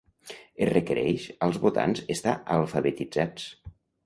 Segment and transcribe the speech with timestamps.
[0.65, 3.49] Es requereix als votants estar alfabetitzats.